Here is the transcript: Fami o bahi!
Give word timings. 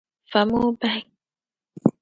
Fami 0.31 0.55
o 0.67 0.71
bahi! 0.81 1.01